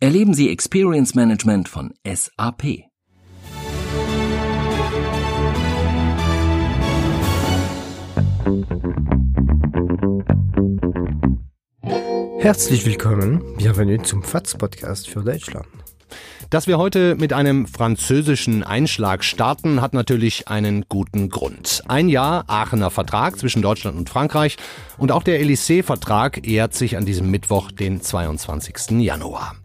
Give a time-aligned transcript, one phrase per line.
[0.00, 2.84] Erleben Sie Experience Management von SAP.
[12.38, 15.68] Herzlich willkommen, bienvenue zum FATS Podcast für Deutschland.
[16.50, 21.82] Dass wir heute mit einem französischen Einschlag starten, hat natürlich einen guten Grund.
[21.88, 24.56] Ein Jahr Aachener Vertrag zwischen Deutschland und Frankreich
[24.98, 29.00] und auch der Élysée-Vertrag ehrt sich an diesem Mittwoch, den 22.
[29.00, 29.56] Januar.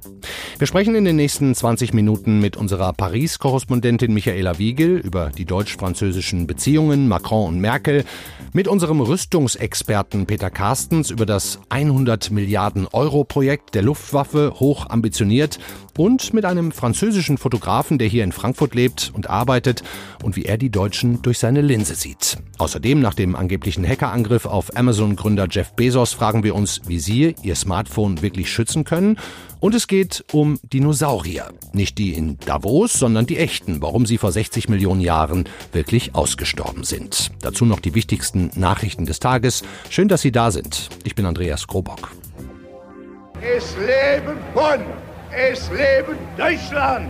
[0.57, 6.47] Wir sprechen in den nächsten 20 Minuten mit unserer Paris-Korrespondentin Michaela Wiegel über die deutsch-französischen
[6.47, 8.03] Beziehungen Macron und Merkel,
[8.51, 15.59] mit unserem Rüstungsexperten Peter Carstens über das 100 Milliarden Euro Projekt der Luftwaffe, hoch ambitioniert,
[15.97, 19.83] und mit einem französischen Fotografen, der hier in Frankfurt lebt und arbeitet
[20.23, 22.37] und wie er die Deutschen durch seine Linse sieht.
[22.57, 27.55] Außerdem nach dem angeblichen Hackerangriff auf Amazon-Gründer Jeff Bezos fragen wir uns, wie Sie Ihr
[27.55, 29.17] Smartphone wirklich schützen können
[29.59, 31.49] und es geht um Dinosaurier.
[31.73, 36.83] Nicht die in Davos, sondern die echten, warum sie vor 60 Millionen Jahren wirklich ausgestorben
[36.83, 37.31] sind.
[37.41, 39.63] Dazu noch die wichtigsten Nachrichten des Tages.
[39.89, 40.89] Schön, dass Sie da sind.
[41.03, 42.11] Ich bin Andreas Krobock.
[43.41, 45.08] Es leben Bonn!
[45.41, 47.07] Es leben Deutschland!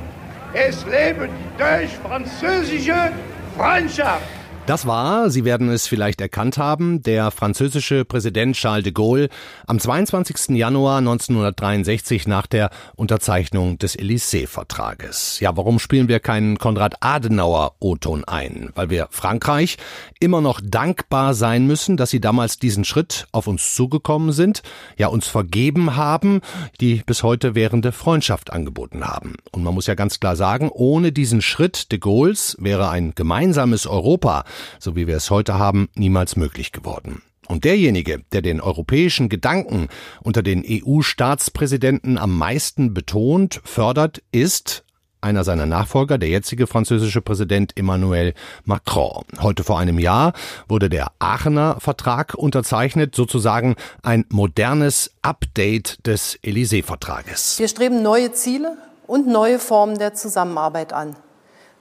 [0.53, 3.11] Es leben die deutsch-französische
[3.57, 4.38] Freundschaft!
[4.69, 9.29] Das war, Sie werden es vielleicht erkannt haben, der französische Präsident Charles de Gaulle
[9.65, 10.55] am 22.
[10.55, 15.39] Januar 1963 nach der Unterzeichnung des Élysée-Vertrages.
[15.39, 18.69] Ja, warum spielen wir keinen Konrad Adenauer O-Ton ein?
[18.75, 19.77] Weil wir Frankreich
[20.19, 24.61] immer noch dankbar sein müssen, dass sie damals diesen Schritt auf uns zugekommen sind,
[24.97, 26.41] ja uns vergeben haben,
[26.79, 29.37] die bis heute währende Freundschaft angeboten haben.
[29.51, 33.87] Und man muss ja ganz klar sagen, ohne diesen Schritt de Gaulles wäre ein gemeinsames
[33.87, 34.43] Europa
[34.79, 37.21] so wie wir es heute haben, niemals möglich geworden.
[37.47, 39.87] Und derjenige, der den europäischen Gedanken
[40.21, 44.83] unter den EU-Staatspräsidenten am meisten betont, fördert, ist
[45.21, 48.33] einer seiner Nachfolger, der jetzige französische Präsident Emmanuel
[48.65, 49.25] Macron.
[49.41, 50.33] Heute vor einem Jahr
[50.67, 57.59] wurde der Aachener Vertrag unterzeichnet, sozusagen ein modernes Update des Élysée-Vertrages.
[57.59, 58.77] Wir streben neue Ziele
[59.07, 61.15] und neue Formen der Zusammenarbeit an.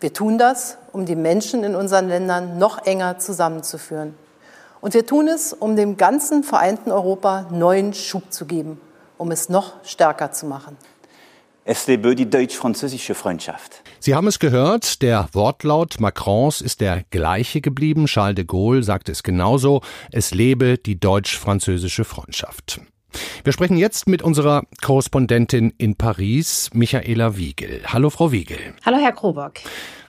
[0.01, 4.15] Wir tun das, um die Menschen in unseren Ländern noch enger zusammenzuführen.
[4.81, 8.81] Und wir tun es, um dem ganzen vereinten Europa neuen Schub zu geben,
[9.17, 10.77] um es noch stärker zu machen.
[11.65, 13.83] Es lebe die deutsch-französische Freundschaft.
[13.99, 18.07] Sie haben es gehört, der Wortlaut Macrons ist der gleiche geblieben.
[18.07, 19.83] Charles de Gaulle sagte es genauso.
[20.13, 22.81] Es lebe die deutsch-französische Freundschaft.
[23.45, 27.81] Wir sprechen jetzt mit unserer Korrespondentin in Paris, Michaela Wiegel.
[27.87, 28.59] Hallo, Frau Wiegel.
[28.85, 29.55] Hallo, Herr Krobock.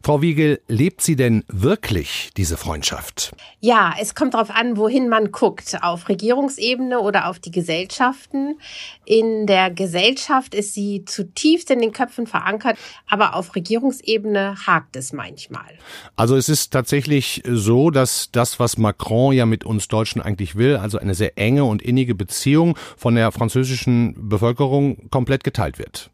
[0.02, 3.36] Frau Wiegel, lebt sie denn wirklich diese Freundschaft?
[3.60, 5.78] Ja, es kommt darauf an, wohin man guckt.
[5.82, 8.60] Auf Regierungsebene oder auf die Gesellschaften.
[9.06, 12.78] In der Gesellschaft ist sie zutiefst in den Köpfen verankert,
[13.10, 15.78] aber auf Regierungsebene hakt es manchmal.
[16.16, 20.78] Also es ist tatsächlich so, dass das, was Macron ja mit uns Deutschen eigentlich will,
[20.78, 26.10] also eine sehr enge und innige Beziehung von der französischen Bevölkerung komplett geteilt wird.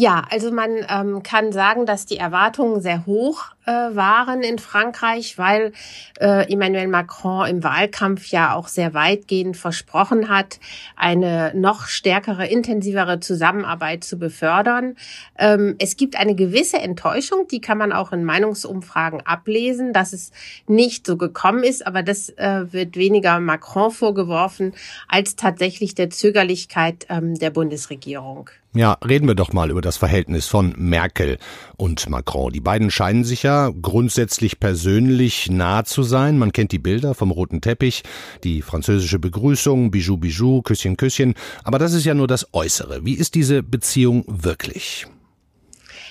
[0.00, 5.36] Ja, also man ähm, kann sagen, dass die Erwartungen sehr hoch äh, waren in Frankreich,
[5.36, 5.72] weil
[6.18, 10.58] äh, Emmanuel Macron im Wahlkampf ja auch sehr weitgehend versprochen hat,
[10.96, 14.96] eine noch stärkere, intensivere Zusammenarbeit zu befördern.
[15.38, 20.32] Ähm, es gibt eine gewisse Enttäuschung, die kann man auch in Meinungsumfragen ablesen, dass es
[20.66, 24.72] nicht so gekommen ist, aber das äh, wird weniger Macron vorgeworfen
[25.08, 28.48] als tatsächlich der Zögerlichkeit ähm, der Bundesregierung.
[28.74, 31.38] Ja, reden wir doch mal über das Verhältnis von Merkel
[31.76, 32.52] und Macron.
[32.52, 36.38] Die beiden scheinen sich ja grundsätzlich persönlich nah zu sein.
[36.38, 38.02] Man kennt die Bilder vom roten Teppich,
[38.44, 41.34] die französische Begrüßung, Bijou, Bijou, Küsschen, Küsschen.
[41.64, 43.04] Aber das ist ja nur das Äußere.
[43.04, 45.06] Wie ist diese Beziehung wirklich?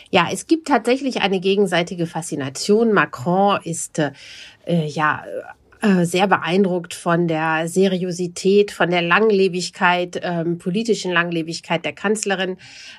[0.10, 2.94] Ja, es gibt tatsächlich eine gegenseitige Faszination.
[2.94, 4.12] Macron ist äh,
[4.86, 5.57] ja äh,
[6.04, 12.58] sehr beeindruckt von der Seriosität, von der Langlebigkeit, ähm, politischen Langlebigkeit der Kanzlerin.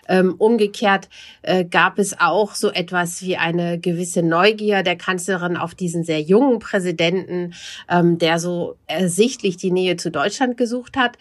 [0.08, 1.08] Ähm, umgekehrt
[1.42, 6.20] äh, gab es auch so etwas wie eine gewisse Neugier der Kanzlerin auf diesen sehr
[6.20, 7.54] jungen Präsidenten,
[7.90, 11.18] ähm, der so ersichtlich die Nähe zu Deutschland gesucht hat.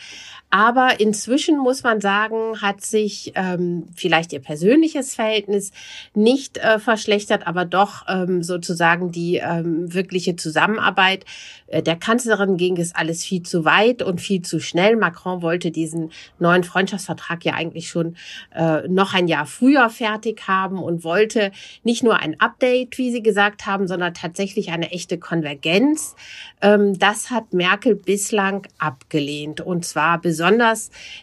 [0.50, 5.72] Aber inzwischen muss man sagen, hat sich ähm, vielleicht ihr persönliches Verhältnis
[6.14, 11.26] nicht äh, verschlechtert, aber doch ähm, sozusagen die ähm, wirkliche Zusammenarbeit.
[11.68, 14.96] Äh, der Kanzlerin ging es alles viel zu weit und viel zu schnell.
[14.96, 18.16] Macron wollte diesen neuen Freundschaftsvertrag ja eigentlich schon
[18.56, 21.52] äh, noch ein Jahr früher fertig haben und wollte
[21.84, 26.16] nicht nur ein Update, wie Sie gesagt haben, sondern tatsächlich eine echte Konvergenz.
[26.62, 30.37] Ähm, das hat Merkel bislang abgelehnt und zwar besonders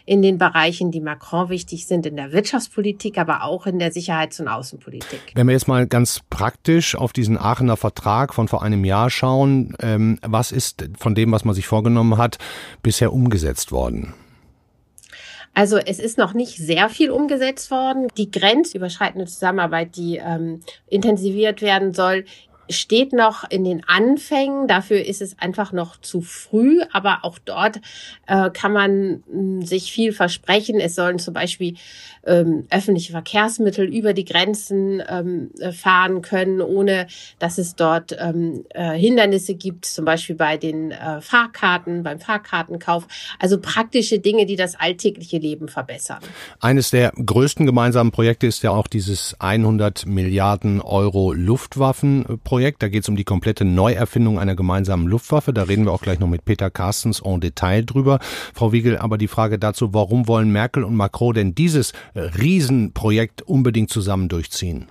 [0.05, 4.39] in den Bereichen, die Macron wichtig sind, in der Wirtschaftspolitik, aber auch in der Sicherheits-
[4.39, 5.33] und Außenpolitik.
[5.35, 9.75] Wenn wir jetzt mal ganz praktisch auf diesen Aachener Vertrag von vor einem Jahr schauen,
[9.79, 12.37] ähm, was ist von dem, was man sich vorgenommen hat,
[12.81, 14.13] bisher umgesetzt worden?
[15.55, 18.09] Also es ist noch nicht sehr viel umgesetzt worden.
[18.17, 22.25] Die grenzüberschreitende Zusammenarbeit, die ähm, intensiviert werden soll,
[22.69, 24.67] steht noch in den Anfängen.
[24.67, 26.81] Dafür ist es einfach noch zu früh.
[26.91, 27.77] Aber auch dort
[28.27, 30.79] äh, kann man mh, sich viel versprechen.
[30.79, 31.75] Es sollen zum Beispiel
[32.25, 37.07] ähm, öffentliche Verkehrsmittel über die Grenzen ähm, fahren können, ohne
[37.39, 43.07] dass es dort ähm, äh, Hindernisse gibt, zum Beispiel bei den äh, Fahrkarten, beim Fahrkartenkauf.
[43.39, 46.19] Also praktische Dinge, die das alltägliche Leben verbessern.
[46.59, 52.54] Eines der größten gemeinsamen Projekte ist ja auch dieses 100 Milliarden Euro Luftwaffenprojekt.
[52.79, 55.53] Da geht es um die komplette Neuerfindung einer gemeinsamen Luftwaffe.
[55.53, 58.19] Da reden wir auch gleich noch mit Peter Carstens en Detail drüber.
[58.53, 63.89] Frau Wiegel, aber die Frage dazu, warum wollen Merkel und Macron denn dieses Riesenprojekt unbedingt
[63.89, 64.87] zusammen durchziehen?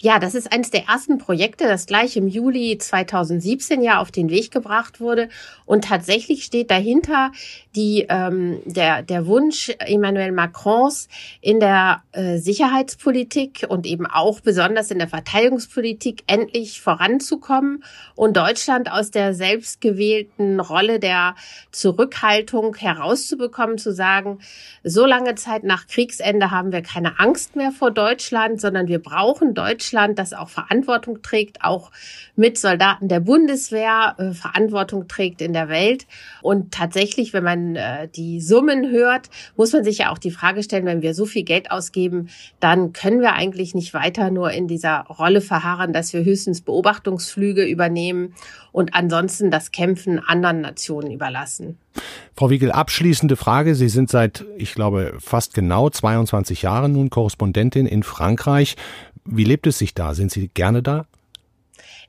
[0.00, 4.30] Ja, das ist eines der ersten Projekte, das gleich im Juli 2017 ja auf den
[4.30, 5.28] Weg gebracht wurde.
[5.66, 7.32] Und tatsächlich steht dahinter
[7.76, 11.08] die, ähm, der, der Wunsch Emmanuel Macrons
[11.40, 17.84] in der äh, Sicherheitspolitik und eben auch besonders in der Verteidigungspolitik endlich voranzukommen
[18.16, 21.36] und Deutschland aus der selbstgewählten Rolle der
[21.70, 24.40] Zurückhaltung herauszubekommen, zu sagen,
[24.82, 29.54] so lange Zeit nach Kriegsende haben wir keine Angst mehr vor Deutschland, sondern wir brauchen
[29.60, 31.90] Deutschland, das auch Verantwortung trägt, auch
[32.34, 36.06] mit Soldaten der Bundeswehr äh, Verantwortung trägt in der Welt.
[36.40, 40.62] Und tatsächlich, wenn man äh, die Summen hört, muss man sich ja auch die Frage
[40.62, 44.66] stellen, wenn wir so viel Geld ausgeben, dann können wir eigentlich nicht weiter nur in
[44.66, 48.34] dieser Rolle verharren, dass wir höchstens Beobachtungsflüge übernehmen
[48.72, 51.76] und ansonsten das Kämpfen anderen Nationen überlassen.
[52.36, 53.74] Frau Wiegel, abschließende Frage.
[53.74, 58.76] Sie sind seit, ich glaube, fast genau 22 Jahren nun Korrespondentin in Frankreich.
[59.32, 60.14] Wie lebt es sich da?
[60.14, 61.06] Sind Sie gerne da?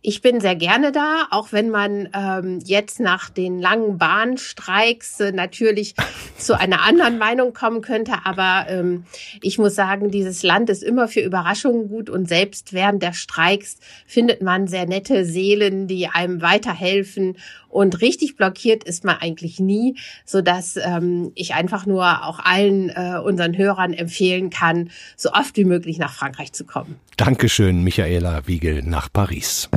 [0.04, 5.32] Ich bin sehr gerne da, auch wenn man ähm, jetzt nach den langen Bahnstreiks äh,
[5.32, 5.94] natürlich
[6.38, 8.14] zu einer anderen Meinung kommen könnte.
[8.24, 9.06] Aber ähm,
[9.44, 13.78] ich muss sagen, dieses Land ist immer für Überraschungen gut und selbst während der Streiks
[14.08, 17.38] findet man sehr nette Seelen, die einem weiterhelfen.
[17.72, 19.96] Und richtig blockiert ist man eigentlich nie,
[20.26, 25.58] so dass ähm, ich einfach nur auch allen äh, unseren Hörern empfehlen kann, so oft
[25.58, 27.00] wie möglich nach Frankreich zu kommen.
[27.18, 29.70] Dankeschön, Michaela Wiegel nach Paris.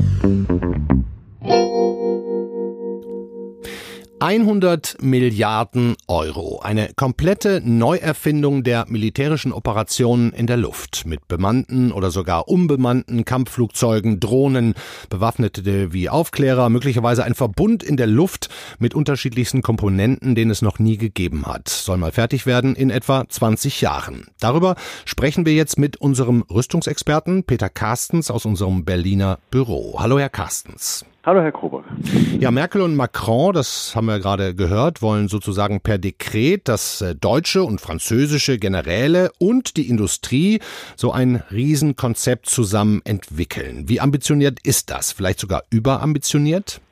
[4.25, 6.61] 100 Milliarden Euro.
[6.62, 11.05] Eine komplette Neuerfindung der militärischen Operationen in der Luft.
[11.05, 14.73] Mit bemannten oder sogar unbemannten Kampfflugzeugen, Drohnen,
[15.11, 18.49] bewaffnete wie Aufklärer, möglicherweise ein Verbund in der Luft
[18.79, 21.69] mit unterschiedlichsten Komponenten, den es noch nie gegeben hat.
[21.69, 24.29] Soll mal fertig werden in etwa 20 Jahren.
[24.41, 29.96] Darüber sprechen wir jetzt mit unserem Rüstungsexperten Peter Carstens aus unserem Berliner Büro.
[29.98, 31.05] Hallo, Herr Carstens.
[31.26, 31.84] Hallo, Herr Krober.
[32.38, 37.14] Ja, Merkel und Macron, das haben wir gerade gehört, wollen sozusagen per Dekret, dass äh,
[37.14, 40.60] deutsche und französische Generäle und die Industrie
[40.96, 43.88] so ein Riesenkonzept zusammen entwickeln.
[43.88, 45.12] Wie ambitioniert ist das?
[45.12, 46.82] Vielleicht sogar überambitioniert?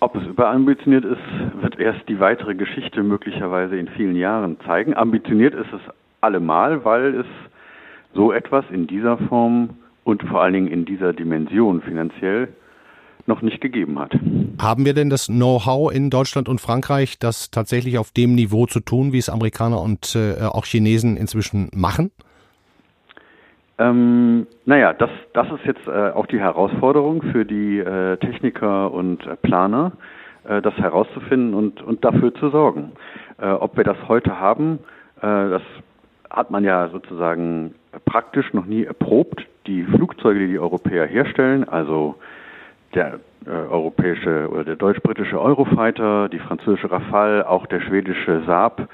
[0.00, 4.94] Ob es überambitioniert ist, wird erst die weitere Geschichte möglicherweise in vielen Jahren zeigen.
[4.94, 5.80] Ambitioniert ist es
[6.20, 7.26] allemal, weil es
[8.12, 9.70] so etwas in dieser Form
[10.04, 12.48] und vor allen Dingen in dieser Dimension finanziell
[13.28, 14.16] noch nicht gegeben hat.
[14.60, 18.80] Haben wir denn das Know-how in Deutschland und Frankreich, das tatsächlich auf dem Niveau zu
[18.80, 22.10] tun, wie es Amerikaner und äh, auch Chinesen inzwischen machen?
[23.78, 29.26] Ähm, naja, das, das ist jetzt äh, auch die Herausforderung für die äh, Techniker und
[29.26, 29.92] äh, Planer,
[30.48, 32.92] äh, das herauszufinden und, und dafür zu sorgen.
[33.38, 34.78] Äh, ob wir das heute haben,
[35.18, 35.62] das
[36.28, 39.46] hat man ja sozusagen praktisch noch nie erprobt.
[39.66, 42.16] Die Flugzeuge, die die Europäer herstellen, also
[42.96, 48.88] der äh, europäische oder der deutsch-britische Eurofighter, die französische Rafale, auch der schwedische Saab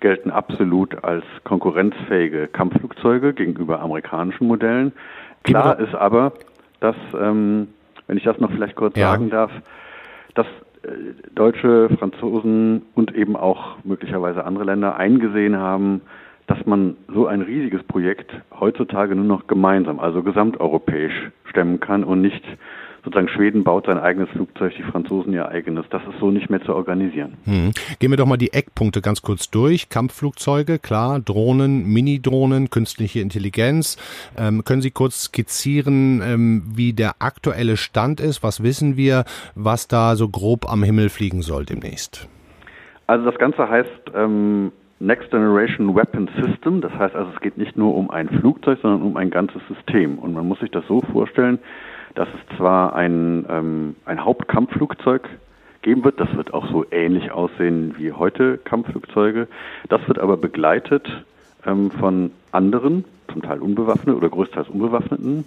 [0.00, 4.92] gelten absolut als konkurrenzfähige Kampfflugzeuge gegenüber amerikanischen Modellen.
[5.44, 6.32] Klar ist aber,
[6.80, 7.68] dass, ähm,
[8.06, 9.12] wenn ich das noch vielleicht kurz ja.
[9.12, 9.50] sagen darf,
[10.34, 10.46] dass
[11.34, 16.02] Deutsche, Franzosen und eben auch möglicherweise andere Länder eingesehen haben,
[16.46, 18.30] dass man so ein riesiges Projekt
[18.60, 22.44] heutzutage nur noch gemeinsam, also gesamteuropäisch stemmen kann und nicht
[23.04, 25.84] sozusagen Schweden baut sein eigenes Flugzeug, die Franzosen ihr eigenes.
[25.90, 27.34] Das ist so nicht mehr zu organisieren.
[27.44, 27.72] Hm.
[27.98, 29.90] Gehen wir doch mal die Eckpunkte ganz kurz durch.
[29.90, 33.98] Kampfflugzeuge, klar, Drohnen, Mini-Drohnen, künstliche Intelligenz.
[34.38, 38.42] Ähm, können Sie kurz skizzieren, ähm, wie der aktuelle Stand ist?
[38.42, 42.28] Was wissen wir, was da so grob am Himmel fliegen soll demnächst?
[43.06, 46.80] Also das Ganze heißt ähm, Next Generation Weapon System.
[46.80, 50.18] Das heißt also, es geht nicht nur um ein Flugzeug, sondern um ein ganzes System.
[50.18, 51.58] Und man muss sich das so vorstellen,
[52.14, 55.28] dass es zwar ein, ähm, ein Hauptkampfflugzeug
[55.82, 59.48] geben wird, das wird auch so ähnlich aussehen wie heute Kampfflugzeuge.
[59.88, 61.06] Das wird aber begleitet
[61.66, 65.44] ähm, von anderen, zum Teil unbewaffneten oder größtenteils unbewaffneten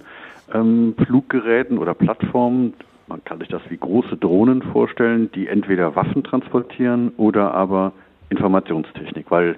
[0.54, 2.74] ähm, Fluggeräten oder Plattformen.
[3.08, 7.94] Man kann sich das wie große Drohnen vorstellen, die entweder Waffen transportieren oder aber
[8.30, 9.56] Informationstechnik, weil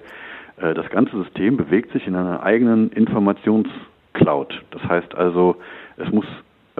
[0.58, 4.62] äh, das ganze System bewegt sich in einer eigenen Informationscloud.
[4.70, 5.56] Das heißt also,
[5.96, 6.26] es muss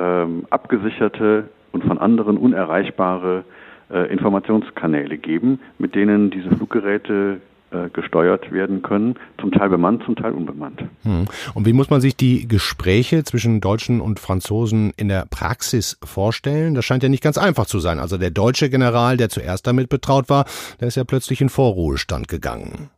[0.01, 3.45] ähm, abgesicherte und von anderen unerreichbare
[3.91, 7.41] äh, Informationskanäle geben, mit denen diese Fluggeräte
[7.71, 10.83] äh, gesteuert werden können, zum Teil bemannt, zum Teil unbemannt.
[11.03, 11.27] Hm.
[11.55, 16.75] Und wie muss man sich die Gespräche zwischen Deutschen und Franzosen in der Praxis vorstellen?
[16.75, 17.99] Das scheint ja nicht ganz einfach zu sein.
[17.99, 20.47] Also der deutsche General, der zuerst damit betraut war,
[20.81, 22.91] der ist ja plötzlich in Vorruhestand gegangen.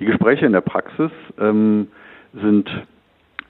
[0.00, 1.88] Die Gespräche in der Praxis ähm,
[2.32, 2.68] sind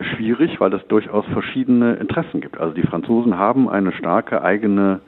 [0.00, 2.58] schwierig, weil es durchaus verschiedene Interessen gibt.
[2.58, 5.00] Also die Franzosen haben eine starke eigene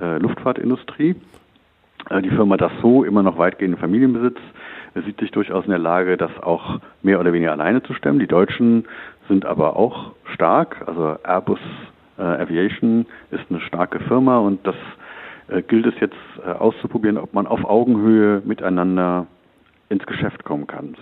[0.00, 1.16] äh, Luftfahrtindustrie.
[2.10, 4.38] Äh, die Firma Dassault, immer noch weitgehend in Familienbesitz,
[5.06, 8.18] sieht sich durchaus in der Lage, das auch mehr oder weniger alleine zu stemmen.
[8.18, 8.84] Die Deutschen
[9.28, 10.84] sind aber auch stark.
[10.86, 11.60] Also Airbus
[12.18, 14.74] äh, Aviation ist eine starke Firma und das
[15.48, 19.26] äh, gilt es jetzt äh, auszuprobieren, ob man auf Augenhöhe miteinander
[19.88, 20.94] ins Geschäft kommen kann.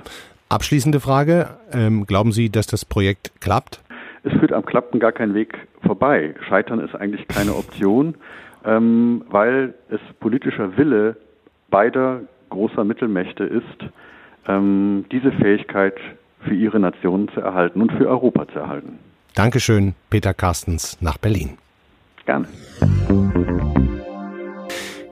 [0.50, 1.48] Abschließende Frage.
[1.72, 3.80] Ähm, glauben Sie, dass das Projekt klappt?
[4.24, 6.34] Es führt am Klappen gar kein Weg vorbei.
[6.48, 8.16] Scheitern ist eigentlich keine Option,
[8.64, 11.16] ähm, weil es politischer Wille
[11.70, 13.64] beider großer Mittelmächte ist,
[14.48, 15.94] ähm, diese Fähigkeit
[16.40, 18.98] für ihre Nationen zu erhalten und für Europa zu erhalten.
[19.34, 21.58] Dankeschön, Peter Carstens nach Berlin.
[22.26, 22.48] Gerne.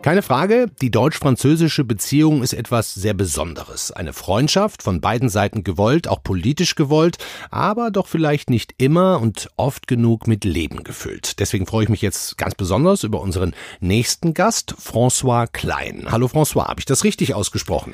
[0.08, 3.92] Keine Frage, die deutsch-französische Beziehung ist etwas sehr Besonderes.
[3.92, 7.18] Eine Freundschaft, von beiden Seiten gewollt, auch politisch gewollt,
[7.50, 11.38] aber doch vielleicht nicht immer und oft genug mit Leben gefüllt.
[11.40, 16.06] Deswegen freue ich mich jetzt ganz besonders über unseren nächsten Gast, François Klein.
[16.10, 17.92] Hallo François, habe ich das richtig ausgesprochen?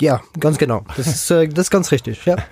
[0.00, 0.84] Ja, ganz genau.
[0.96, 2.36] Das ist, äh, das ist ganz richtig, ja.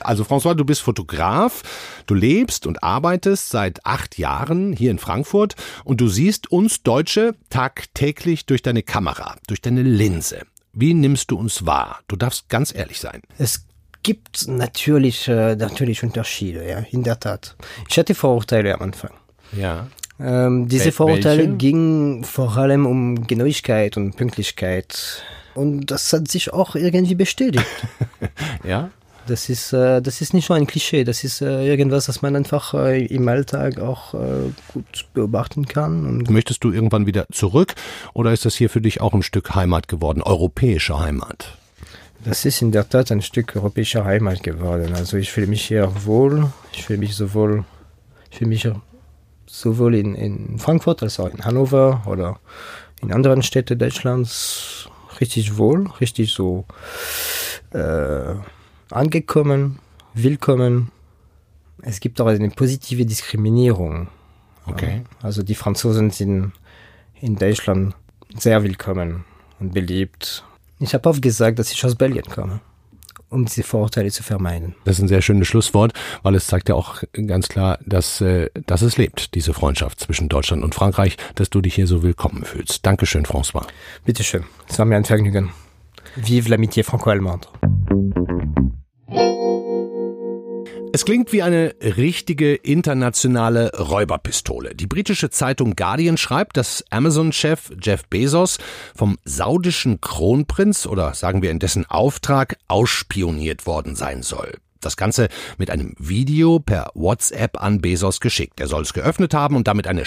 [0.00, 1.62] Also François, du bist Fotograf,
[2.06, 7.34] du lebst und arbeitest seit acht Jahren hier in Frankfurt und du siehst uns Deutsche
[7.50, 10.42] tagtäglich durch deine Kamera, durch deine Linse.
[10.72, 12.00] Wie nimmst du uns wahr?
[12.08, 13.22] Du darfst ganz ehrlich sein.
[13.38, 13.66] Es
[14.02, 17.56] gibt natürlich, äh, natürlich Unterschiede, ja, in der Tat.
[17.88, 19.10] Ich hatte Vorurteile am Anfang.
[19.52, 19.86] Ja.
[20.20, 21.56] Ähm, diese Wel Vorurteile welche?
[21.56, 25.22] gingen vor allem um Genauigkeit und Pünktlichkeit.
[25.54, 27.66] Und das hat sich auch irgendwie bestätigt.
[28.64, 28.90] Ja?
[29.26, 32.36] Das ist, äh, das ist nicht nur ein Klischee, das ist äh, irgendwas, das man
[32.36, 34.14] einfach äh, im Alltag auch
[34.72, 36.06] gut beobachten kann.
[36.06, 37.74] Und Möchtest du irgendwann wieder zurück
[38.12, 41.56] oder ist das hier für dich auch ein Stück Heimat geworden, europäische Heimat?
[42.24, 44.94] das ist in der Tat ein Stück europäischer Heimat geworden.
[44.94, 46.50] Also ich fühle mich hier wohl.
[46.72, 47.64] Ich fühle mich sowohl,
[48.30, 48.68] ich fühle mich
[49.46, 52.40] sowohl in, in Frankfurt als auch in Hannover oder
[53.02, 54.88] in anderen Städten Deutschlands
[55.20, 56.64] richtig wohl, richtig so
[57.72, 58.34] äh,
[58.94, 59.80] angekommen,
[60.14, 60.90] willkommen.
[61.82, 64.08] Es gibt auch eine positive Diskriminierung.
[64.66, 65.02] Okay.
[65.20, 66.52] Also die Franzosen sind
[67.20, 67.94] in Deutschland
[68.38, 69.24] sehr willkommen
[69.58, 70.44] und beliebt.
[70.78, 72.60] Ich habe oft gesagt, dass ich aus Belgien komme,
[73.28, 74.74] um diese Vorurteile zu vermeiden.
[74.84, 78.50] Das ist ein sehr schönes Schlusswort, weil es zeigt ja auch ganz klar, dass, äh,
[78.66, 82.44] dass es lebt, diese Freundschaft zwischen Deutschland und Frankreich, dass du dich hier so willkommen
[82.44, 82.86] fühlst.
[82.86, 83.66] Dankeschön, François.
[84.04, 85.50] Bitteschön, es war mir ein Vergnügen.
[86.16, 87.48] Vive l'amitié franco-allemande.
[90.94, 94.76] Es klingt wie eine richtige internationale Räuberpistole.
[94.76, 98.58] Die britische Zeitung Guardian schreibt, dass Amazon-Chef Jeff Bezos
[98.94, 104.58] vom saudischen Kronprinz oder sagen wir in dessen Auftrag ausspioniert worden sein soll.
[104.80, 108.60] Das Ganze mit einem Video per WhatsApp an Bezos geschickt.
[108.60, 110.04] Er soll es geöffnet haben und damit eine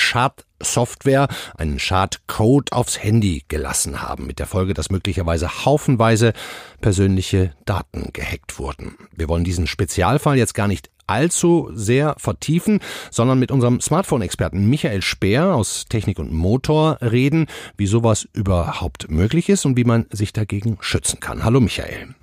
[0.61, 6.33] Schadsoftware, einen Schadcode aufs Handy gelassen haben, mit der Folge, dass möglicherweise haufenweise
[6.81, 8.95] persönliche Daten gehackt wurden.
[9.15, 15.01] Wir wollen diesen Spezialfall jetzt gar nicht allzu sehr vertiefen, sondern mit unserem Smartphone-Experten Michael
[15.01, 17.47] Speer aus Technik und Motor reden,
[17.77, 21.45] wie sowas überhaupt möglich ist und wie man sich dagegen schützen kann.
[21.45, 22.13] Hallo Michael.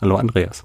[0.00, 0.64] Hallo Andreas.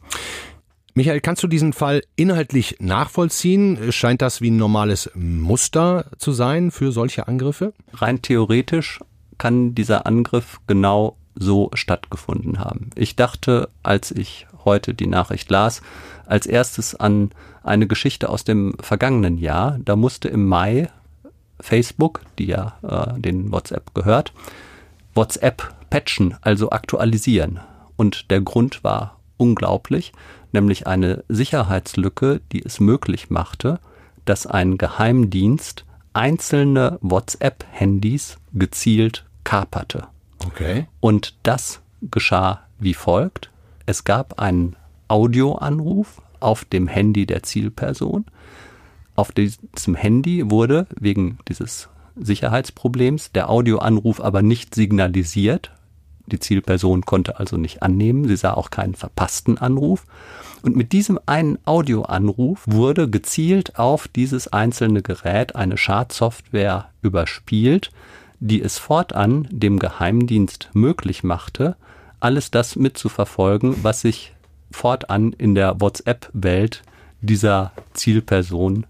[0.98, 3.92] Michael, kannst du diesen Fall inhaltlich nachvollziehen?
[3.92, 7.74] Scheint das wie ein normales Muster zu sein für solche Angriffe?
[7.94, 9.00] Rein theoretisch
[9.38, 12.90] kann dieser Angriff genau so stattgefunden haben.
[12.96, 15.84] Ich dachte, als ich heute die Nachricht las,
[16.26, 17.30] als erstes an
[17.62, 19.78] eine Geschichte aus dem vergangenen Jahr.
[19.86, 20.90] Da musste im Mai
[21.60, 24.34] Facebook, die ja äh, den WhatsApp gehört,
[25.14, 27.60] WhatsApp patchen, also aktualisieren.
[27.98, 30.12] Und der Grund war unglaublich
[30.52, 33.80] nämlich eine Sicherheitslücke, die es möglich machte,
[34.26, 40.08] dass ein Geheimdienst einzelne WhatsApp-Handys gezielt kaperte.
[40.46, 40.88] Okay.
[41.00, 43.50] Und das geschah wie folgt.
[43.86, 44.76] Es gab einen
[45.08, 48.26] Audioanruf auf dem Handy der Zielperson.
[49.16, 55.72] Auf diesem Handy wurde wegen dieses Sicherheitsproblems der Audioanruf aber nicht signalisiert,
[56.28, 58.28] die Zielperson konnte also nicht annehmen.
[58.28, 60.06] Sie sah auch keinen verpassten Anruf.
[60.62, 67.92] Und mit diesem einen Audioanruf wurde gezielt auf dieses einzelne Gerät eine Schadsoftware überspielt,
[68.40, 71.76] die es fortan dem Geheimdienst möglich machte,
[72.20, 74.34] alles das mitzuverfolgen, was sich
[74.72, 76.84] fortan in der WhatsApp-Welt
[77.22, 78.86] dieser Zielperson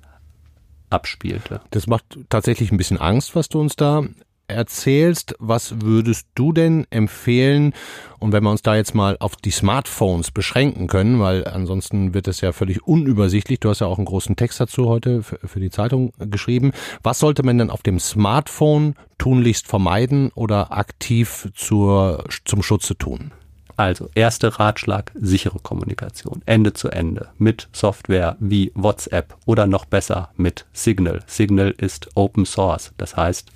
[0.89, 1.62] abspielte.
[1.72, 4.03] Das macht tatsächlich ein bisschen Angst, was du uns da
[4.48, 7.74] erzählst, was würdest du denn empfehlen?
[8.20, 12.27] Und wenn wir uns da jetzt mal auf die Smartphones beschränken können, weil ansonsten wird
[12.27, 13.60] es ja völlig unübersichtlich.
[13.60, 16.72] Du hast ja auch einen großen Text dazu heute für die Zeitung geschrieben.
[17.04, 23.32] Was sollte man denn auf dem Smartphone tunlichst vermeiden oder aktiv zur, zum Schutze tun?
[23.75, 30.32] Also, erster Ratschlag, sichere Kommunikation, Ende zu Ende, mit Software wie WhatsApp oder noch besser
[30.36, 31.24] mit Signal.
[31.27, 33.51] Signal ist Open Source, das heißt,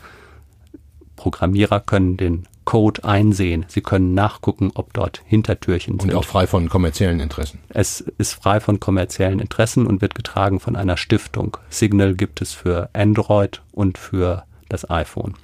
[1.21, 3.65] Programmierer können den Code einsehen.
[3.67, 6.11] Sie können nachgucken, ob dort Hintertürchen sind.
[6.11, 7.59] Und auch frei von kommerziellen Interessen.
[7.69, 11.57] Es ist frei von kommerziellen Interessen und wird getragen von einer Stiftung.
[11.69, 15.35] Signal gibt es für Android und für das iPhone.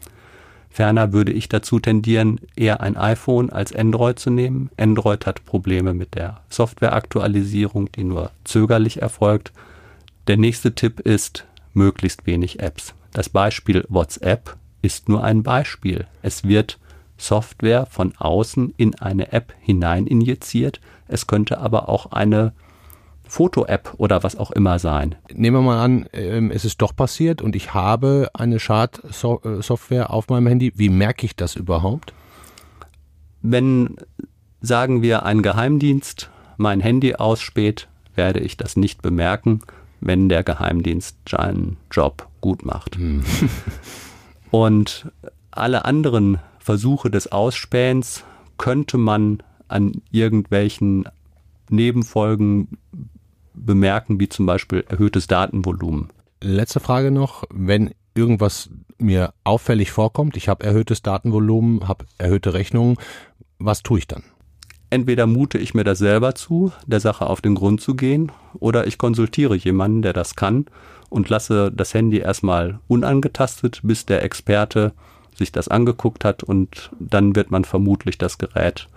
[0.71, 4.71] Ferner würde ich dazu tendieren, eher ein iPhone als Android zu nehmen.
[4.77, 9.51] Android hat Probleme mit der Softwareaktualisierung, die nur zögerlich erfolgt.
[10.25, 12.95] Der nächste Tipp ist möglichst wenig Apps.
[13.13, 16.07] Das Beispiel WhatsApp ist nur ein Beispiel.
[16.21, 16.79] Es wird
[17.17, 20.79] Software von außen in eine App hinein injiziert.
[21.07, 22.53] Es könnte aber auch eine
[23.27, 25.15] Foto-App oder was auch immer sein.
[25.33, 30.29] Nehmen wir mal an, ähm, es ist doch passiert und ich habe eine Schadsoftware auf
[30.29, 30.71] meinem Handy.
[30.75, 32.13] Wie merke ich das überhaupt?
[33.41, 33.97] Wenn,
[34.61, 39.61] sagen wir, ein Geheimdienst mein Handy ausspäht, werde ich das nicht bemerken,
[39.99, 42.95] wenn der Geheimdienst seinen Job gut macht.
[42.95, 43.23] Hm.
[44.51, 45.11] Und
[45.51, 48.23] alle anderen Versuche des Ausspähens
[48.57, 51.05] könnte man an irgendwelchen
[51.69, 52.77] Nebenfolgen
[53.53, 56.09] bemerken, wie zum Beispiel erhöhtes Datenvolumen.
[56.41, 62.97] Letzte Frage noch, wenn irgendwas mir auffällig vorkommt, ich habe erhöhtes Datenvolumen, habe erhöhte Rechnungen,
[63.59, 64.23] was tue ich dann?
[64.89, 68.87] Entweder mute ich mir das selber zu, der Sache auf den Grund zu gehen, oder
[68.87, 70.65] ich konsultiere jemanden, der das kann
[71.09, 74.93] und lasse das Handy erstmal unangetastet, bis der Experte
[75.35, 78.87] sich das angeguckt hat und dann wird man vermutlich das Gerät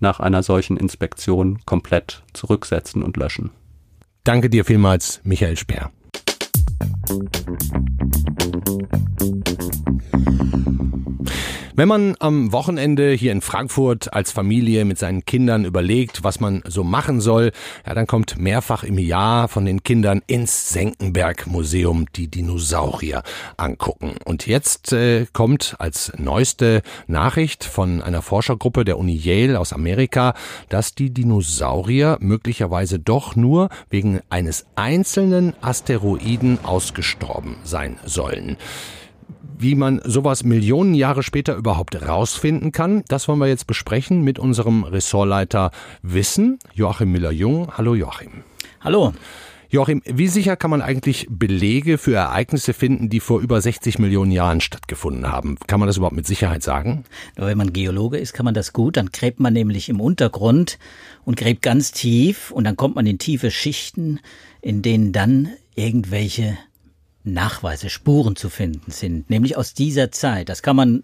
[0.00, 3.50] nach einer solchen Inspektion komplett zurücksetzen und löschen.
[4.24, 5.90] Danke dir vielmals, Michael Speer.
[11.78, 16.62] Wenn man am Wochenende hier in Frankfurt als Familie mit seinen Kindern überlegt, was man
[16.66, 17.52] so machen soll,
[17.86, 23.22] ja, dann kommt mehrfach im Jahr von den Kindern ins Senckenberg Museum die Dinosaurier
[23.58, 24.14] angucken.
[24.24, 30.32] Und jetzt äh, kommt als neueste Nachricht von einer Forschergruppe der Uni Yale aus Amerika,
[30.70, 38.56] dass die Dinosaurier möglicherweise doch nur wegen eines einzelnen Asteroiden ausgestorben sein sollen.
[39.58, 44.38] Wie man sowas Millionen Jahre später überhaupt rausfinden kann, das wollen wir jetzt besprechen mit
[44.38, 45.70] unserem Ressortleiter
[46.02, 47.72] Wissen, Joachim Müller-Jung.
[47.74, 48.44] Hallo Joachim.
[48.82, 49.14] Hallo.
[49.70, 54.30] Joachim, wie sicher kann man eigentlich Belege für Ereignisse finden, die vor über 60 Millionen
[54.30, 55.56] Jahren stattgefunden haben?
[55.66, 57.04] Kann man das überhaupt mit Sicherheit sagen?
[57.36, 58.98] Wenn man Geologe ist, kann man das gut.
[58.98, 60.78] Dann gräbt man nämlich im Untergrund
[61.24, 64.20] und gräbt ganz tief und dann kommt man in tiefe Schichten,
[64.60, 66.58] in denen dann irgendwelche
[67.26, 70.48] Nachweise, Spuren zu finden sind, nämlich aus dieser Zeit.
[70.48, 71.02] Das kann man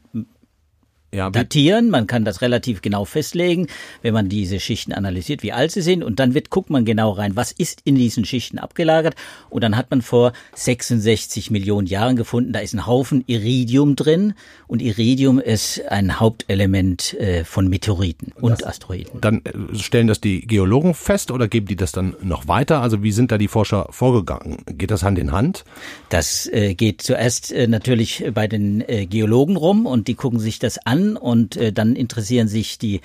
[1.15, 1.91] ja, datieren.
[1.91, 3.67] Man kann das relativ genau festlegen,
[4.01, 6.03] wenn man diese Schichten analysiert, wie alt sie sind.
[6.03, 9.15] Und dann wird, guckt man genau rein, was ist in diesen Schichten abgelagert.
[9.51, 14.35] Und dann hat man vor 66 Millionen Jahren gefunden, da ist ein Haufen Iridium drin.
[14.67, 19.21] Und Iridium ist ein Hauptelement äh, von Meteoriten und, und Asteroiden.
[19.21, 22.81] Dann äh, stellen das die Geologen fest oder geben die das dann noch weiter?
[22.81, 24.59] Also wie sind da die Forscher vorgegangen?
[24.67, 25.65] Geht das Hand in Hand?
[26.09, 31.02] Das äh, geht zuerst natürlich bei den Geologen rum und die gucken sich das an
[31.17, 33.01] und äh, dann interessieren sich die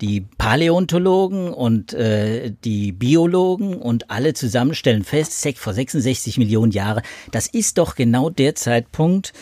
[0.00, 7.02] die Paläontologen und äh, die Biologen und alle zusammen stellen fest, vor 66 Millionen Jahren,
[7.30, 9.32] das ist doch genau der Zeitpunkt,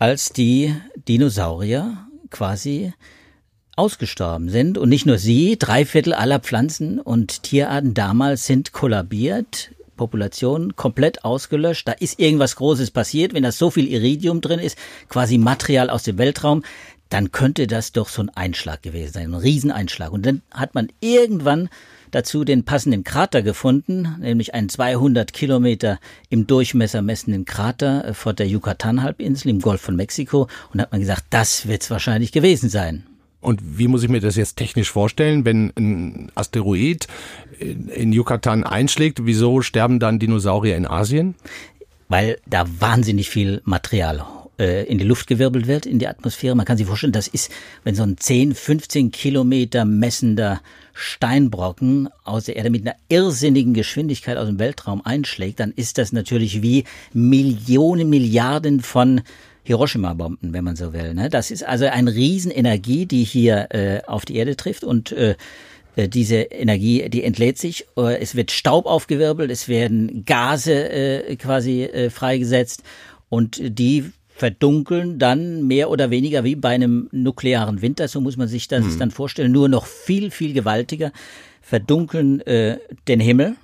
[0.00, 0.74] als die
[1.06, 2.92] Dinosaurier quasi
[3.76, 4.76] ausgestorben sind.
[4.76, 11.24] Und nicht nur sie, drei Viertel aller Pflanzen und Tierarten damals sind kollabiert, Population komplett
[11.24, 11.86] ausgelöscht.
[11.86, 13.34] Da ist irgendwas Großes passiert.
[13.34, 14.78] Wenn da so viel Iridium drin ist,
[15.08, 16.62] quasi Material aus dem Weltraum,
[17.10, 20.12] dann könnte das doch so ein Einschlag gewesen sein, ein Rieseneinschlag.
[20.12, 21.68] Und dann hat man irgendwann
[22.10, 25.98] dazu den passenden Krater gefunden, nämlich einen 200 Kilometer
[26.30, 31.00] im Durchmesser messenden Krater äh, vor der Yucatan-Halbinsel im Golf von Mexiko und hat man
[31.00, 33.04] gesagt, das wird es wahrscheinlich gewesen sein.
[33.40, 37.06] Und wie muss ich mir das jetzt technisch vorstellen, wenn ein Asteroid
[37.60, 41.36] in Yucatan einschlägt, wieso sterben dann Dinosaurier in Asien?
[42.08, 44.24] Weil da wahnsinnig viel Material
[44.58, 46.56] äh, in die Luft gewirbelt wird, in die Atmosphäre.
[46.56, 47.50] Man kann sich vorstellen, das ist,
[47.84, 50.60] wenn so ein 10, 15 Kilometer messender
[50.94, 56.12] Steinbrocken aus der Erde mit einer irrsinnigen Geschwindigkeit aus dem Weltraum einschlägt, dann ist das
[56.12, 59.20] natürlich wie Millionen, Milliarden von
[59.62, 61.14] Hiroshima-Bomben, wenn man so will.
[61.14, 61.28] Ne?
[61.28, 65.36] Das ist also eine Riesenenergie, die hier äh, auf die Erde trifft und äh,
[65.96, 72.84] diese Energie, die entlädt sich, es wird Staub aufgewirbelt, es werden Gase quasi freigesetzt
[73.28, 78.46] und die verdunkeln dann mehr oder weniger wie bei einem nuklearen Winter, so muss man
[78.46, 78.98] sich das mhm.
[78.98, 81.10] dann vorstellen, nur noch viel, viel gewaltiger,
[81.60, 83.56] verdunkeln äh, den Himmel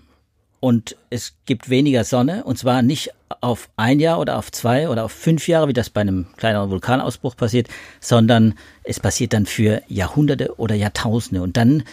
[0.65, 2.43] und es gibt weniger Sonne.
[2.43, 3.11] Und zwar nicht
[3.43, 6.71] auf ein Jahr oder auf zwei oder auf fünf Jahre, wie das bei einem kleineren
[6.71, 7.69] Vulkanausbruch passiert,
[8.01, 11.43] sondern es passiert dann für Jahrhunderte oder Jahrtausende.
[11.43, 11.85] Und dann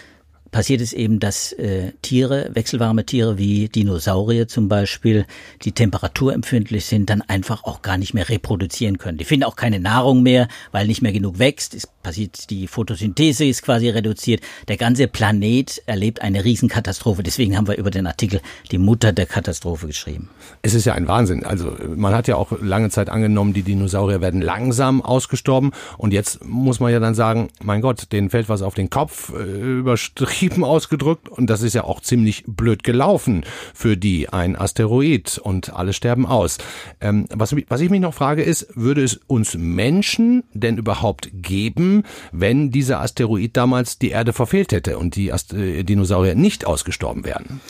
[0.52, 5.26] passiert es eben, dass äh, Tiere, wechselwarme Tiere wie Dinosaurier zum Beispiel,
[5.64, 9.18] die temperaturempfindlich sind, dann einfach auch gar nicht mehr reproduzieren können.
[9.18, 11.74] Die finden auch keine Nahrung mehr, weil nicht mehr genug wächst.
[11.74, 14.42] Es passiert, die Photosynthese ist quasi reduziert.
[14.68, 17.24] Der ganze Planet erlebt eine Riesenkatastrophe.
[17.24, 20.30] Deswegen haben wir über den Artikel die Mutter der Katastrophe geschrieben.
[20.62, 21.44] Es ist ja ein Wahnsinn.
[21.44, 25.72] Also man hat ja auch lange Zeit angenommen, die Dinosaurier werden langsam ausgestorben.
[25.98, 29.34] Und jetzt muss man ja dann sagen, mein Gott, denen fällt was auf den Kopf,
[29.34, 34.56] äh, überstrichen übertrieben ausgedrückt und das ist ja auch ziemlich blöd gelaufen für die, ein
[34.56, 36.58] Asteroid und alle sterben aus.
[37.00, 41.91] Ähm, was, was ich mich noch frage ist, würde es uns Menschen denn überhaupt geben,
[42.32, 47.26] wenn dieser Asteroid damals die Erde verfehlt hätte und die Ast äh, Dinosaurier nicht ausgestorben
[47.26, 47.62] wären?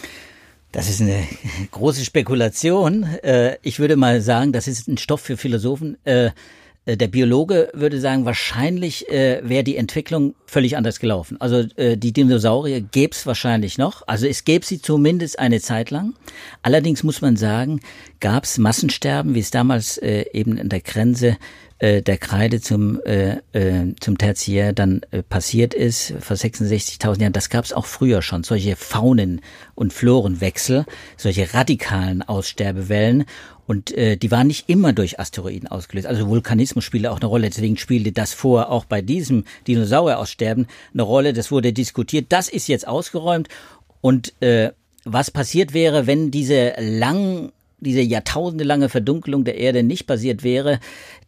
[0.72, 1.28] Das ist eine
[1.72, 3.04] große Spekulation.
[3.04, 5.98] Äh, ich würde mal sagen, das ist ein Stoff für Philosophen.
[6.06, 6.32] Äh,
[6.88, 11.40] der Biologe würde sagen, wahrscheinlich wäre die Entwicklung völlig anders gelaufen.
[11.40, 14.02] Also die Dinosaurier gäbe es wahrscheinlich noch.
[14.08, 16.16] Also es gäbe sie zumindest eine Zeit lang.
[16.64, 17.82] Allerdings muss man sagen,
[18.20, 21.38] gab es Massensterben, wie es damals eben in der Grenze
[21.82, 27.34] äh, der Kreide zum, äh, äh, zum Tertiär dann äh, passiert ist, vor 66.000 Jahren,
[27.34, 29.42] das gab es auch früher schon, solche Faunen-
[29.74, 30.86] und Florenwechsel,
[31.18, 33.26] solche radikalen Aussterbewellen.
[33.66, 36.06] Und äh, die waren nicht immer durch Asteroiden ausgelöst.
[36.06, 37.50] Also Vulkanismus spielte auch eine Rolle.
[37.50, 41.34] Deswegen spielte das vor auch bei diesem Dinosaurieraussterben eine Rolle.
[41.34, 42.28] Das wurde diskutiert.
[42.30, 43.48] Das ist jetzt ausgeräumt.
[44.02, 44.72] Und äh,
[45.04, 50.80] was passiert wäre, wenn diese lang diese jahrtausendelange Verdunkelung der Erde nicht passiert wäre.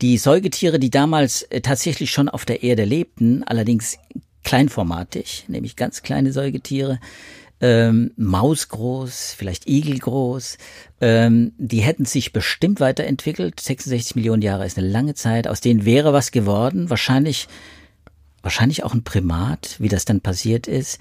[0.01, 3.97] Die Säugetiere, die damals äh, tatsächlich schon auf der Erde lebten, allerdings
[4.43, 6.99] kleinformatig, nämlich ganz kleine Säugetiere,
[7.61, 10.57] ähm, Mausgroß, vielleicht Igelgroß.
[10.99, 13.59] Ähm, die hätten sich bestimmt weiterentwickelt.
[13.59, 15.47] 66 Millionen Jahre ist eine lange Zeit.
[15.47, 16.89] Aus denen wäre was geworden.
[16.89, 17.47] Wahrscheinlich,
[18.41, 20.99] wahrscheinlich auch ein Primat, wie das dann passiert ist.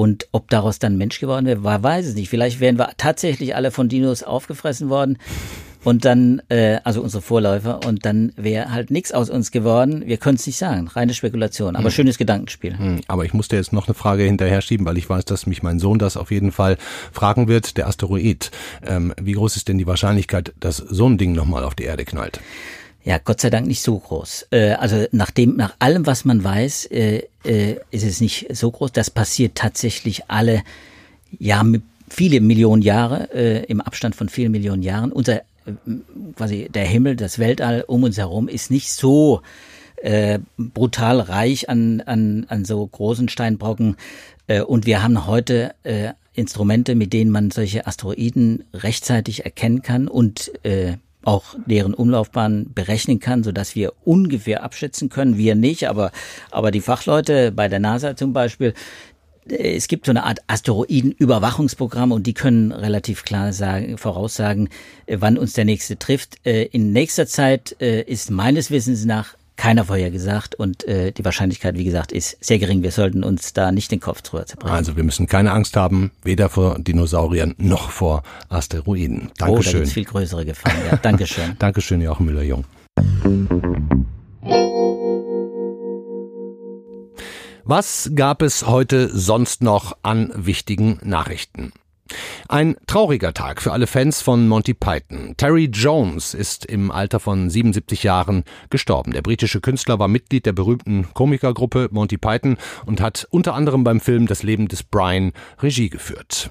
[0.00, 2.30] Und ob daraus dann Mensch geworden wäre, weiß es nicht.
[2.30, 5.18] Vielleicht wären wir tatsächlich alle von Dinos aufgefressen worden
[5.84, 10.04] und dann, äh, also unsere Vorläufer, und dann wäre halt nichts aus uns geworden.
[10.06, 11.90] Wir können es nicht sagen, reine Spekulation, aber hm.
[11.90, 12.78] schönes Gedankenspiel.
[12.78, 13.00] Hm.
[13.08, 15.78] Aber ich musste jetzt noch eine Frage hinterher schieben, weil ich weiß, dass mich mein
[15.78, 16.78] Sohn das auf jeden Fall
[17.12, 17.76] fragen wird.
[17.76, 18.50] Der Asteroid,
[18.82, 22.06] ähm, wie groß ist denn die Wahrscheinlichkeit, dass so ein Ding nochmal auf die Erde
[22.06, 22.40] knallt?
[23.10, 24.46] Ja, Gott sei Dank nicht so groß.
[24.52, 28.70] Äh, also nach dem, nach allem, was man weiß, äh, äh, ist es nicht so
[28.70, 28.92] groß.
[28.92, 30.62] Das passiert tatsächlich alle,
[31.36, 31.64] ja,
[32.08, 33.24] viele Millionen Jahre,
[33.66, 35.10] im Abstand von vielen Millionen Jahren.
[35.10, 35.42] Unser
[36.36, 39.42] quasi der Himmel, das Weltall um uns herum ist nicht so
[40.56, 43.96] brutal reich an, an, an so großen Steinbrocken.
[44.66, 45.74] Und wir haben heute
[46.34, 50.50] Instrumente, mit denen man solche Asteroiden rechtzeitig erkennen kann und
[51.22, 55.36] auch deren Umlaufbahn berechnen kann, so dass wir ungefähr abschätzen können.
[55.36, 56.12] Wir nicht, aber,
[56.50, 58.74] aber die Fachleute bei der NASA zum Beispiel,
[59.48, 64.68] äh, es gibt so eine Art Asteroidenüberwachungsprogramm und die können relativ klar sagen, voraussagen,
[65.06, 66.38] äh, wann uns der nächste trifft.
[66.46, 71.76] Äh, in nächster Zeit ist meines Wissens nach keiner vorher gesagt und äh, die Wahrscheinlichkeit,
[71.76, 72.82] wie gesagt, ist sehr gering.
[72.82, 74.74] Wir sollten uns da nicht den Kopf drüber zerbrechen.
[74.74, 79.30] Also wir müssen keine Angst haben, weder vor Dinosauriern noch vor Asteroiden.
[79.36, 79.50] Dankeschön.
[79.50, 80.78] Oh, da gibt's viel größere Gefahren.
[80.90, 81.56] Ja, Dankeschön.
[81.58, 82.64] Dankeschön, Joachim Müller-Jung.
[87.64, 91.72] Was gab es heute sonst noch an wichtigen Nachrichten?
[92.48, 95.34] Ein trauriger Tag für alle Fans von Monty Python.
[95.36, 99.12] Terry Jones ist im Alter von 77 Jahren gestorben.
[99.12, 104.00] Der britische Künstler war Mitglied der berühmten Komikergruppe Monty Python und hat unter anderem beim
[104.00, 106.50] Film Das Leben des Brian Regie geführt.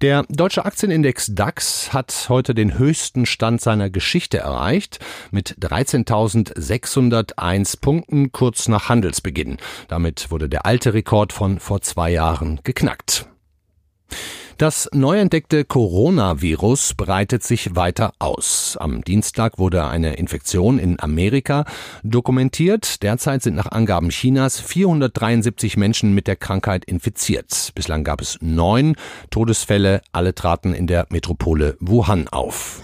[0.00, 4.98] Der deutsche Aktienindex DAX hat heute den höchsten Stand seiner Geschichte erreicht,
[5.30, 9.58] mit 13.601 Punkten kurz nach Handelsbeginn.
[9.88, 13.26] Damit wurde der alte Rekord von vor zwei Jahren geknackt.
[14.58, 18.76] Das neu entdeckte Coronavirus breitet sich weiter aus.
[18.78, 21.64] Am Dienstag wurde eine Infektion in Amerika
[22.04, 23.02] dokumentiert.
[23.02, 27.72] Derzeit sind nach Angaben Chinas 473 Menschen mit der Krankheit infiziert.
[27.74, 28.94] Bislang gab es neun
[29.30, 30.02] Todesfälle.
[30.12, 32.80] Alle traten in der Metropole Wuhan auf.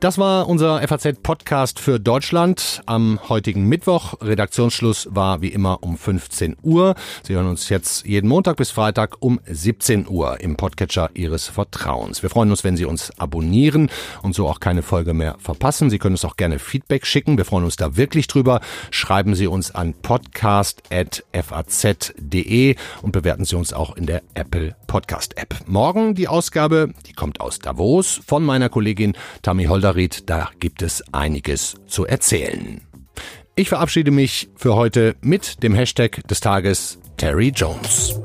[0.00, 4.12] Das war unser FAZ-Podcast für Deutschland am heutigen Mittwoch.
[4.20, 6.94] Redaktionsschluss war wie immer um 15 Uhr.
[7.22, 12.22] Sie hören uns jetzt jeden Montag bis Freitag um 17 Uhr im Podcatcher Ihres Vertrauens.
[12.22, 13.88] Wir freuen uns, wenn Sie uns abonnieren
[14.20, 15.88] und so auch keine Folge mehr verpassen.
[15.88, 17.38] Sie können uns auch gerne Feedback schicken.
[17.38, 18.60] Wir freuen uns da wirklich drüber.
[18.90, 25.54] Schreiben Sie uns an podcast.faz.de und bewerten Sie uns auch in der Apple Podcast App.
[25.66, 30.82] Morgen die Ausgabe, die kommt aus Davos von meiner Kollegin Tammy Holder Holderried, da gibt
[30.82, 32.80] es einiges zu erzählen.
[33.54, 38.20] Ich verabschiede mich für heute mit dem Hashtag des Tages Terry Jones.